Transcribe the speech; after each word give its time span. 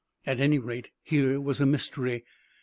At 0.25 0.39
any 0.39 0.57
rate, 0.57 0.89
here 1.03 1.39
was 1.39 1.61
a 1.61 1.65
mystery. 1.67 2.23